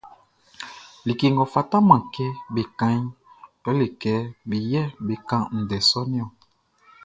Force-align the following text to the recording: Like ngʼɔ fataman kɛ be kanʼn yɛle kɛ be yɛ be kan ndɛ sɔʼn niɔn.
Like 1.05 1.23
ngʼɔ 1.33 1.45
fataman 1.53 2.01
kɛ 2.13 2.25
be 2.53 2.61
kanʼn 2.79 3.05
yɛle 3.63 3.85
kɛ 4.01 4.13
be 4.47 4.57
yɛ 4.71 4.83
be 5.05 5.13
kan 5.29 5.43
ndɛ 5.61 5.77
sɔʼn 5.89 6.07
niɔn. 6.11 6.29